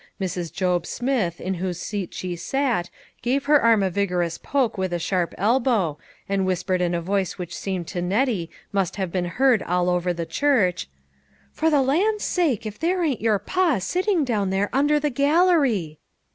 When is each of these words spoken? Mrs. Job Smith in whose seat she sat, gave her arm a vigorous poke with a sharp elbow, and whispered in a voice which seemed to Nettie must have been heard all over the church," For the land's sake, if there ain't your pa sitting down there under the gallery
Mrs. 0.19 0.51
Job 0.51 0.87
Smith 0.87 1.39
in 1.39 1.53
whose 1.61 1.79
seat 1.79 2.11
she 2.11 2.35
sat, 2.35 2.89
gave 3.21 3.45
her 3.45 3.61
arm 3.61 3.83
a 3.83 3.91
vigorous 3.91 4.39
poke 4.39 4.75
with 4.75 4.91
a 4.93 4.97
sharp 4.97 5.35
elbow, 5.37 5.99
and 6.27 6.43
whispered 6.43 6.81
in 6.81 6.95
a 6.95 7.01
voice 7.01 7.37
which 7.37 7.55
seemed 7.55 7.85
to 7.89 8.01
Nettie 8.01 8.49
must 8.71 8.95
have 8.95 9.11
been 9.11 9.25
heard 9.25 9.61
all 9.61 9.91
over 9.91 10.11
the 10.11 10.25
church," 10.25 10.89
For 11.53 11.69
the 11.69 11.83
land's 11.83 12.23
sake, 12.23 12.65
if 12.65 12.79
there 12.79 13.03
ain't 13.03 13.21
your 13.21 13.37
pa 13.37 13.77
sitting 13.77 14.23
down 14.25 14.49
there 14.49 14.71
under 14.73 14.99
the 14.99 15.11
gallery 15.11 15.99